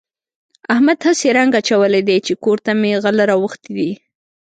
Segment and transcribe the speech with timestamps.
[0.73, 3.91] احمد هسې رنګ اچولی دی چې کور ته مې غله راوښتي دي.